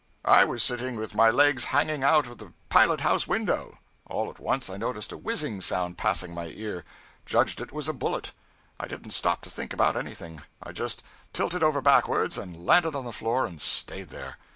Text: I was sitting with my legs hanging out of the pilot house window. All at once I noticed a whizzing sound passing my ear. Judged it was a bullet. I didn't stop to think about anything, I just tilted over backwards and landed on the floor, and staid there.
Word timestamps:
I 0.25 0.45
was 0.45 0.63
sitting 0.63 0.95
with 0.95 1.13
my 1.13 1.29
legs 1.29 1.65
hanging 1.65 2.01
out 2.03 2.25
of 2.25 2.39
the 2.39 2.53
pilot 2.69 3.01
house 3.01 3.27
window. 3.27 3.77
All 4.07 4.31
at 4.31 4.39
once 4.39 4.67
I 4.67 4.77
noticed 4.77 5.11
a 5.11 5.15
whizzing 5.17 5.61
sound 5.61 5.95
passing 5.99 6.33
my 6.33 6.47
ear. 6.47 6.83
Judged 7.27 7.61
it 7.61 7.71
was 7.71 7.87
a 7.87 7.93
bullet. 7.93 8.31
I 8.79 8.87
didn't 8.87 9.11
stop 9.11 9.41
to 9.43 9.51
think 9.51 9.73
about 9.73 9.95
anything, 9.95 10.41
I 10.59 10.71
just 10.71 11.03
tilted 11.33 11.61
over 11.61 11.81
backwards 11.81 12.35
and 12.39 12.65
landed 12.65 12.95
on 12.95 13.05
the 13.05 13.13
floor, 13.13 13.45
and 13.45 13.61
staid 13.61 14.09
there. 14.09 14.39